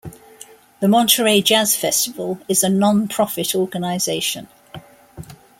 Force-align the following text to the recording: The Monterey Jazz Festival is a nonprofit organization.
The 0.79 0.87
Monterey 0.87 1.41
Jazz 1.43 1.75
Festival 1.75 2.39
is 2.49 2.63
a 2.63 2.69
nonprofit 2.69 3.53
organization. 3.53 4.47